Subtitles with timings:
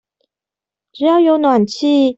[0.93, 2.09] 只要有暖氣